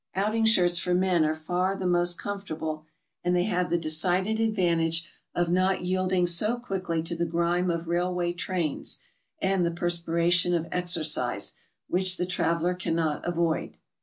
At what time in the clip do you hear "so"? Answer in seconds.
6.25-6.57